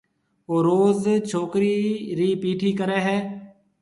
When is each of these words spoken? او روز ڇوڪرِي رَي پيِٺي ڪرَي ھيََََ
او 0.49 0.55
روز 0.67 1.01
ڇوڪرِي 1.29 1.75
رَي 2.17 2.29
پيِٺي 2.41 2.71
ڪرَي 2.79 2.99
ھيََََ 3.07 3.17